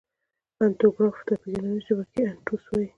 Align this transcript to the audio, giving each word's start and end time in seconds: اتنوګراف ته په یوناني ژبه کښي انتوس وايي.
اتنوګراف 0.61 1.17
ته 1.27 1.33
په 1.41 1.45
یوناني 1.53 1.79
ژبه 1.85 2.03
کښي 2.09 2.21
انتوس 2.31 2.63
وايي. 2.67 2.87